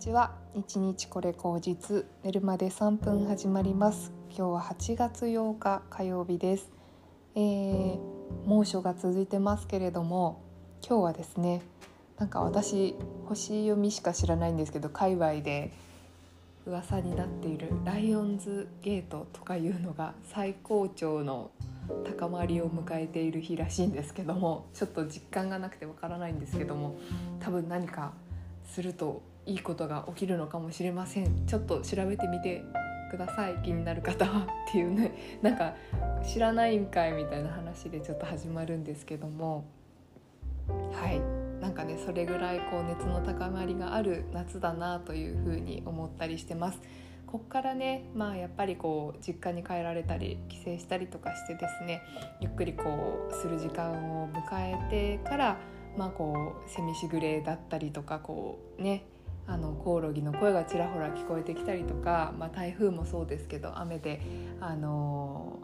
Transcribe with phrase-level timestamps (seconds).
[0.00, 0.32] ちは。
[0.54, 4.12] 一日これ口実寝るまで3分始まります。
[4.30, 6.70] 今日は8月8日火曜日です、
[7.34, 7.98] えー、
[8.46, 10.40] 猛暑が続いてますけれども
[10.80, 11.60] 今日はですね
[12.16, 12.94] なんか私
[13.26, 15.70] 星読みしか知らないんですけど界隈で
[16.64, 21.50] 噂になっているライオンズゲートとかいうのが最高潮の
[22.16, 26.98] 高まりを迎えている日らしいんですけどもちょっと実感がなくてわからないんですけども
[27.40, 28.14] 多分何か
[28.64, 31.46] するといいことが起きるのかもしれません。
[31.46, 32.64] ちょっと調べてみて
[33.10, 33.60] ください。
[33.62, 35.12] 気になる方はっていうね。
[35.42, 35.74] なんか
[36.22, 39.64] 知らないんかいみたいな話でちょっと始まるんですけども。
[40.92, 41.20] はい。
[41.60, 46.80] なんかねそれぐらいこう熱の高まりがある夏だなというふうに思ったりしてます。
[47.26, 52.02] こっからねまあやっぱりこう実家に帰られたり帰省したりとかしてですね。
[52.40, 54.42] ゆっくりこうする時間を迎
[54.88, 55.58] えてから
[55.96, 59.04] まあこうセミしぐれだったりとかこうね
[59.50, 64.22] あのコオロギの声がちらほら聞こえてきたりとか、まあ、台風もそうですけど雨で
[64.60, 65.58] あの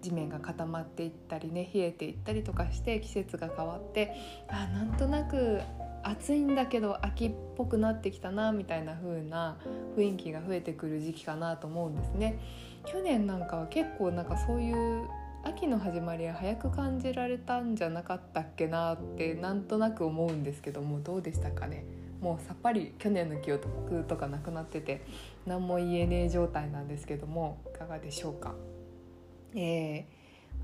[0.00, 4.14] 地面が固まっていったりね冷えていったりとかして季節が変わって
[4.48, 5.60] あなんとなく
[6.02, 9.58] 暑いんだけど秋っぽくなってきたなみたいな風な
[9.96, 12.40] 雰囲気が増えてくる時期かなと思うんですね。
[12.86, 15.06] 去年なんかは結構なんかそういう
[15.44, 21.84] 秋の始まりは早く感じられたんじゃなかったっけなってなんとなく思うんですけどもどうでしたかね？
[22.22, 25.04] もうさっぱり去年の記憶とかなくなってて
[25.44, 28.54] 何も言えねえ状態なんですけどもいかがでしょうか？
[29.54, 30.04] えー、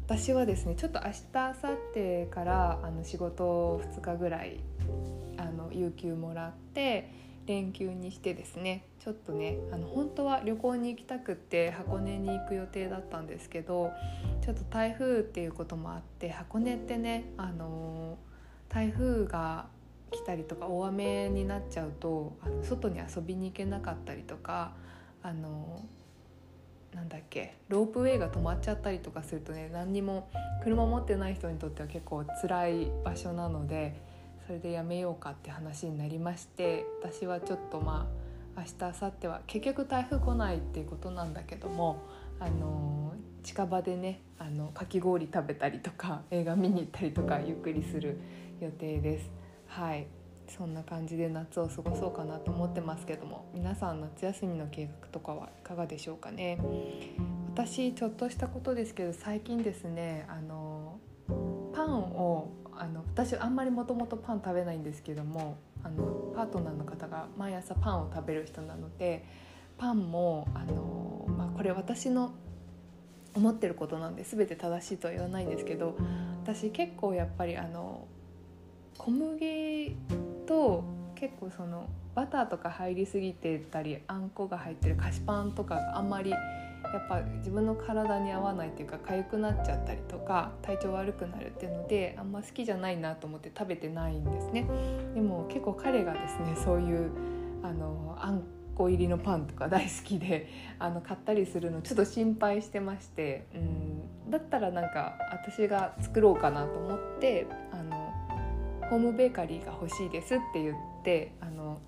[0.07, 4.61] 私はですねちょっと明日明後日からあの仕事を2日ぐらい
[5.37, 7.11] あの有給もらって
[7.47, 13.91] 連休にしてですねちょっとねあの本当は旅行に行きたくって箱根に行く予定だったんですけど
[14.43, 18.17] ちょっと台風っていうこともあって箱根ってねあの
[18.69, 19.67] 台風が
[20.11, 24.73] 来たりとか大雨になっちゃうとあの外に遊びに行けなかったりとか
[25.23, 25.83] あの
[26.95, 30.31] なんだっけロープウェイが止まっちゃったりとかするとね何にも
[30.65, 34.01] 車持ってない人にとっては結構辛い場所なので
[34.47, 38.09] それでやめようかって話になりまして私はちょっとま
[38.57, 42.03] あ明日明後日は結局台風来ないっていうことなんだけども
[42.41, 48.19] あの近場でねあのかき氷食べたりとか映画見に行ったりとかゆっくりする
[48.61, 49.38] 予定です。
[49.69, 50.07] はい。
[50.49, 56.59] そんな感じで夏を過ごそうかなと思ってますけども皆さん夏休みの計画とかはいかがでしょうかね？
[57.53, 60.99] 私ちょっとしたことですけど最近ですねあの
[61.75, 69.27] パンをあの私あんまりもともとパン食べないんですけどもあのパートナーの方が毎朝パンを食べる人なので
[69.77, 72.33] パンもあの、まあ、これ私の
[73.35, 75.95] 思ってることなんで全て正しいとは言わないんですけど
[76.43, 78.07] 私結構やっぱりあの
[78.99, 79.97] 小麦
[80.47, 94.67] と結構そのバターとか入りすぎてたりあんこが入ってる菓子パンとかがあんまりやっぱ自分の体に合わないっていうか痒くなっちゃったりとか体調悪くなるっていうのであんま好きじゃないなと思って食べてないんですね。
[95.15, 97.11] でも結構彼がですねそういう
[97.63, 98.43] あのあん
[98.75, 100.49] こ入りのパンとか大好きで
[100.79, 107.47] あの買ったりするのちょっと心配してましてうんだったらなんか私が作ろうかなと思って
[108.91, 111.81] ホームベーカリーが欲しいですって言ってあの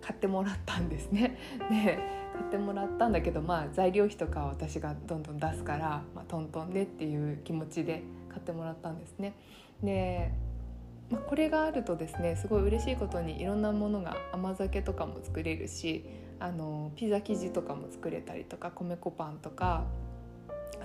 [0.00, 1.36] 買ってもらったんですね。
[1.70, 1.98] で
[2.32, 9.34] 買ってもらったんだけど、まあ、材料費とかは私がどんどん出すから、まあ、トントンでっていう気持ちで買ってもらったんですね。
[9.82, 10.30] で
[11.10, 16.04] まあ、これがあるとですねすごい嬉しいことにいろんなものが甘酒とかも作れるし
[16.38, 19.84] あのピザ生地とかも作れたりとか米粉パンとか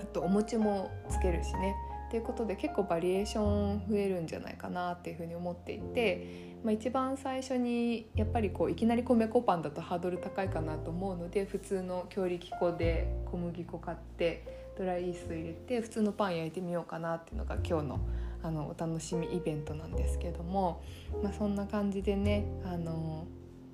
[0.00, 1.76] あとお餅もつけるしね
[2.14, 18.00] ていうことで結構バリエーション増えるんじゃないかなっていうふうに思っていて、まあ、一番最初にやっぱりこういきなり米粉パンだとハードル高いかなと思うので普通の強力粉で小麦粉買ってドライイースト入れて普通のパン焼いてみようかなっていうのが今日の
[18.44, 20.84] あのお楽しみイベントなんですけども、
[21.20, 23.26] まあ、そんな感じでねあの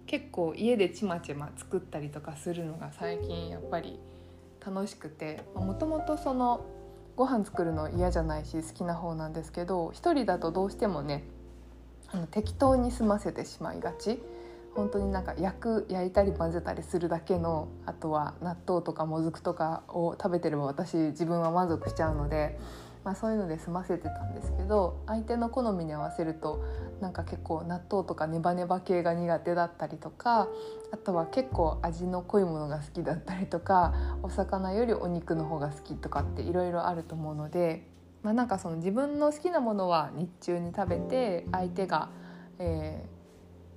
[0.06, 3.98] 結構家でちまちま作ったりとかするのが最近やっぱり
[4.64, 6.64] 楽しくてもともとその
[7.20, 11.25] ご飯作るの嫌じゃないし好きな方なんですけど1人だとどうしてもね
[12.08, 14.22] あの適当に済ませてしまいがち。
[14.75, 22.56] 本当になんか焼く焼いたり混ぜたりするだけのあとは納豆とかもずくとかを食べてれば私自分は満足しちゃうので
[23.05, 26.62] まあ、そういうので済ませてたんですけど相手の好みに合わせると
[27.00, 30.49] なんか結構納豆とかネバネバ系が苦手だったりとか
[30.93, 37.87] あとは結構味の濃いものが好きだったりとかお魚よりお肉の方が好きとかっていろいろあると思うので、
[38.23, 42.11] まあ、なんかその自分の好きなものは日中に食べて相手が、
[42.58, 43.06] え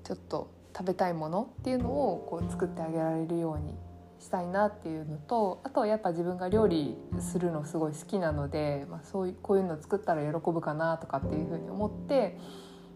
[0.04, 3.76] ー、ちょっと食べたいものっていうのをこう作ってあげられるように
[4.24, 12.38] したいなっていうのとあとはやっぱ自分が料理するのすごい好きなので、まあ、そういうこういうの作ったら喜ぶかなとかっていうふうに思って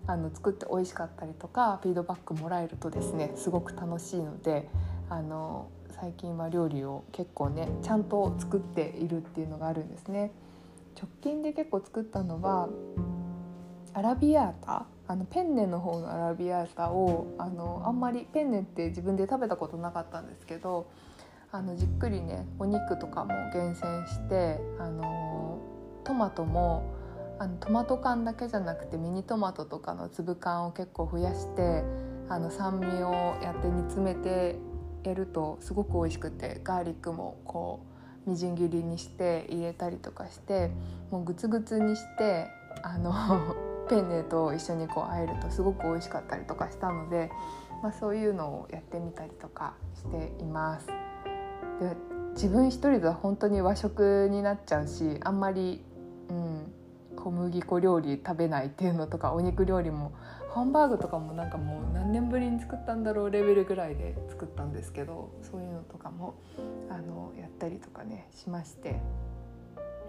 [0.07, 4.69] あの作って美味しかったりとかフィードバックもらえるとですねすごく楽しいので
[5.09, 5.69] あの
[6.00, 10.31] 最近は料理を結構ねちゃんと作っているっていうのがあるんですね。
[10.95, 12.69] 直近で結構作ったのは
[13.94, 20.89] アラビアータあのペンネの方のアラビアータをあのあんまりペンネって自分で食べたことなかったんですけど
[21.51, 25.59] あのじっくりねお肉とかも厳選してあの
[26.03, 26.94] トマトも
[27.39, 31.83] あのトマト缶だけじゃなくてミニトマトとかの粒感を結構増やして
[32.29, 34.57] あの酸味をやって煮詰めて
[35.03, 37.85] やるとすごく美味しくてガーリックもこ
[38.25, 40.69] うみじん切りにして入れたりとかして
[41.11, 42.47] もうグツグツにして
[42.83, 43.13] あの
[43.88, 47.31] ペンネと一緒にこう和えるとすごく美味しかったりとかしたので、
[47.81, 51.06] まあ、そういうのをやってみたりとかしています。
[51.79, 51.95] で
[52.33, 55.83] 自分一人では本当に和食になっちゃうしあんまり、
[56.29, 56.71] うん、
[57.15, 60.13] 小麦粉料理食べないっていうのとかお肉料理も
[60.53, 66.35] ハンバーグとかもなんかもう何年ぶりに作ったんだろうレベルぐらいで作ったんですけどそういうのとかも
[66.89, 69.00] あのやったりとかねしまして。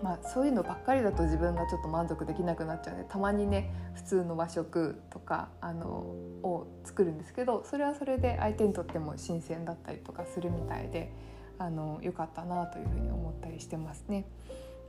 [0.02, 11.12] まあ、そういうのばっかりだと自分がちょっと満足できなくなっちゃうのでたまにね普通の和食とかあのを作るんですけどそれはそれで相手にとっても新鮮だったりとかするみたいで
[11.58, 14.24] あの良かったなというふうに思ったりしてますね。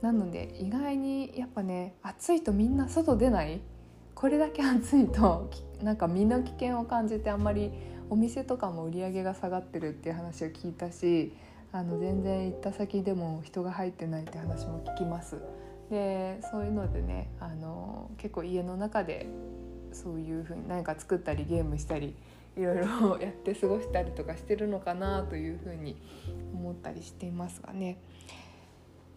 [0.02, 3.60] なので意外にやっぱね暑いとみんな外出ない
[4.14, 5.50] これだけ暑いと
[5.82, 7.70] なんか身の危険を感じてあんまり
[8.08, 11.32] お店とかも売り上げが下がってるっていう話を聞いたし
[11.72, 15.36] あの全然行った先でも人が入ってないって話も聞きます。
[15.90, 19.26] でそういうのでねあの結構家の中で
[19.92, 22.14] そういうふうに何か作ったりゲームしたり
[22.56, 26.00] いろいろ やって過ごしたりとかしてるのかなというふうに
[26.60, 27.98] 思ったりしていますがね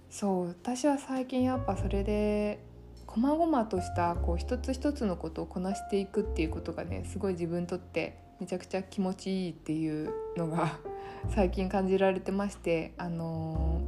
[0.10, 2.60] そう私は最近やっぱそれで
[3.08, 10.80] 細々としたこう一つ一つのことをこなしていくっていうことがねすごい自分にとってめちゃくちゃ気持ちいいっていうのが
[11.30, 13.82] 最近感じられてましてあの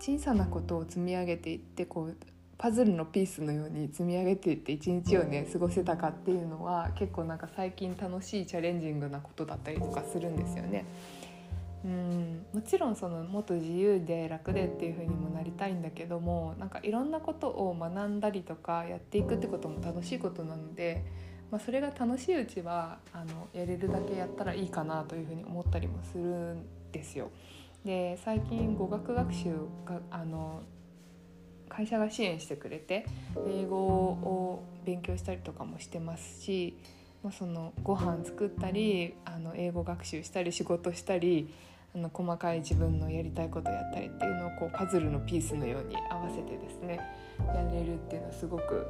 [0.00, 2.16] ー、小さなことを積み上げていってこう
[2.60, 10.84] パズルのピースのように積み上げていって一日をね過ごせたかっていうのは結構なんか最近楽しいチャレンジングなことだったりとかするんですよね。
[11.84, 21.04] うんもちろんそのもっと自由で楽でっていう風にもなりたいんだけどもなんかいろんなことを学んだりとかやっていくってことも楽しいことなので
[21.50, 27.30] まあ、それが楽しいうちはあのやれるだけやったらいいかなというふうに思ったりもするんですよ。
[27.84, 29.54] で最近語学学習
[29.86, 30.62] があの
[31.68, 33.06] 会社が支援してくれて
[33.48, 36.76] 英語を勉強したりとかもしてますし、
[37.22, 41.52] まあ、そのご飯作ったりあの英語学習したり仕事したり
[41.94, 47.00] あの細かい自分のやりたいことやったりっていうのをこうパズルのピースのように合わせてですね
[47.46, 48.86] やれるっていうのはすごく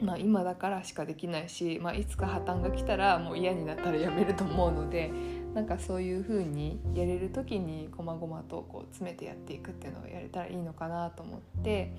[0.00, 5.10] まあ、今だからしかできないし、まあ、いつか破綻が来たらもう嫌になったらやめると思うので
[5.54, 11.94] なんかそういう風にやれる時にこまごまとこう詰めてやっていくっていうのをやれたらいいのかなと思って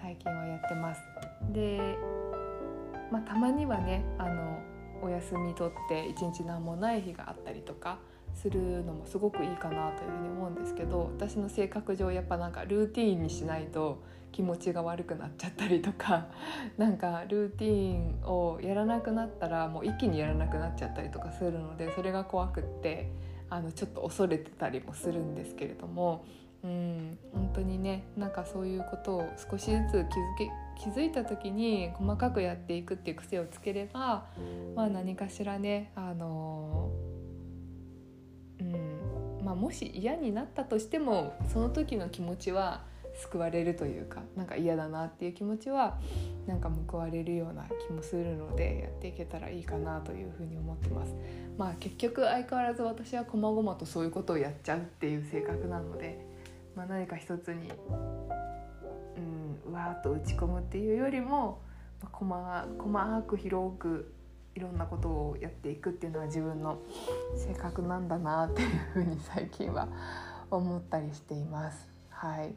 [0.00, 1.00] 最近はやってます。
[1.52, 1.96] で、
[3.12, 4.58] まあ、たまにはねあの
[5.02, 7.98] お休み取って一日何もない日があったりとか
[8.34, 16.26] するのもすごくいいかなというふうに思うんですけど私の性格上やっぱなんかルーティーンにしないと気持ちが悪くなっちゃったりとか
[16.76, 23.12] なんかルーティーンをやらなくなったらもう一気にやらなくなっちゃったりとかするのでそれが怖くって
[23.48, 26.24] あのちょっと恐れてたりもするんですけれども。
[26.64, 30.04] うん、本当にねなんかそういうことを少しずつ気づ
[30.38, 34.26] け気づいた時に細かくやっていくっていう癖をつければ、
[34.74, 36.53] まあ、何かしらね、あの
[39.54, 42.82] あ、もし嫌になったとしてもその時の気持ちは
[43.14, 45.98] 救われるというかなんか嫌だなっていう気持ちは
[46.46, 51.14] なんか報われるような気もするのでやっていけたらいいかなというふうに思ってます。
[51.56, 56.18] まあ結局相変わらず私は細々とそういうことをやっちゃうっていう性格なので、
[56.74, 57.70] まあ、何か一つに
[59.66, 61.62] うんわーっと打ち込むっていうよりも、
[62.02, 64.13] まあ、細細く広く
[64.54, 66.78] いろんなことをやっていくっていうのは自分の
[67.36, 69.88] 性格なんだなっていうふうに最近は
[70.50, 71.88] 思ったりしています。
[72.10, 72.54] はい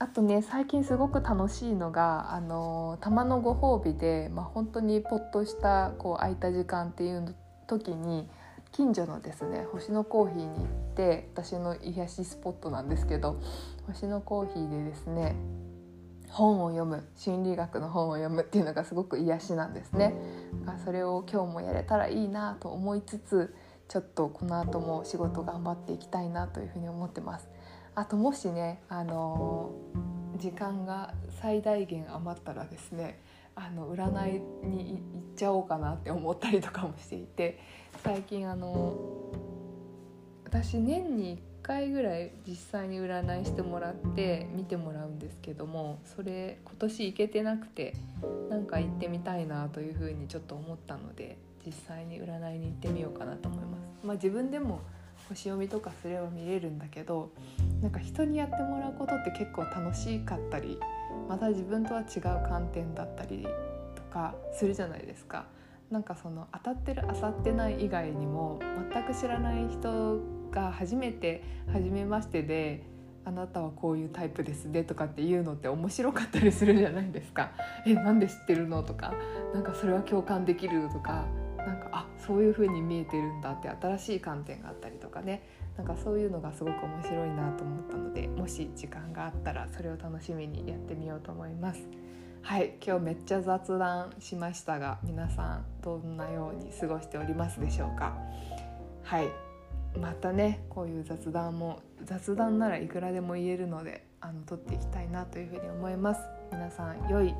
[0.00, 7.34] あとね最近すごく楽しいのがあのたまのご褒美で、まあ、本当にポッとしたこう空いた時間っていう
[7.66, 8.28] 時に
[8.70, 13.40] 近所のですね星のコーヒーに行って私の癒しスポットなんですけど
[13.88, 15.34] 星のコーヒーでですね
[16.30, 20.14] 本を読む心理学の本を読むっていうのがすごく癒しなんですね。
[20.84, 23.54] それを今日もやれたらいいなと思いつつ
[23.88, 27.48] ちょっとこの後も仕事頑張っていきたいなというふうに思ってます。
[27.94, 29.72] あともしね、あの
[30.36, 33.18] 時間が最大限余ったらですね
[33.54, 37.58] あの占いに行っちゃおうかなって思ったりとかもしていて
[38.04, 38.94] 最近あの
[40.44, 47.94] 私年に1回ぐらい実際に占いしてもらって見てもらうんですけどもそれ今年行けてなくて
[48.48, 54.06] なんか行ってみたいなというふうにちょっと思ったので実際に占いに行ってみようかなと思います。
[54.06, 54.80] まあ、自分でも
[55.28, 57.30] 星読みとかすれば見れるんだけど
[57.82, 60.80] なんか人にやってもらうことって結構楽しかったり
[61.28, 63.46] また自分とは違う観点だったり
[63.94, 65.44] とかするじゃないですか。
[65.90, 68.58] なんかその当たってる当たってない以外にも
[68.92, 72.82] 全く知らない人が初めて初めましてで
[73.24, 77.50] あなたはこういうタイプですねとかっていうのって面白かったりするじゃないですか。
[77.86, 78.82] えなんで知ってるの？
[78.82, 79.14] とか
[79.52, 81.24] なんかそれは共感できるとか。
[81.58, 85.42] なんかあそういう風に見えてるんだって新しい観点があったりとかね。
[85.76, 91.86] なんかそういうのがすごく面白いなと思ったのでもし時間があったらそれを楽しみにやってみようと思います。
[92.40, 92.76] はい。
[92.82, 98.16] 今日めっちゃ雑談しましたが皆さんどんなように過ごしておりますでしょうか？
[99.02, 99.47] はい。
[99.96, 106.20] またねこういう雑談も雑談ならいくらでも言えるのであの撮っていきたいなというふうに思います。
[106.52, 107.34] 皆さん良い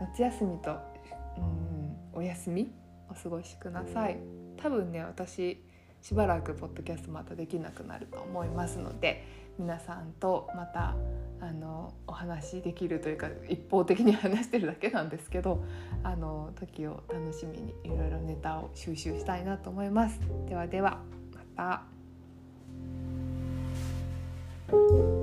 [0.00, 0.76] 夏休みと
[1.36, 2.70] うんお休み
[3.10, 4.18] お過ごしください。
[4.56, 5.62] 多分ね私
[6.00, 9.24] しばらくポッドキャストまたできなくなると思いますので
[9.58, 10.94] 皆さんとまた
[11.40, 15.64] あのお話できるというか一方的に話してるだけなんですけど
[16.02, 20.20] あの時を楽しみにいろいろネタを収集したいなと思います。
[20.46, 21.13] ではでは。
[21.56, 21.84] ま
[24.70, 25.13] た。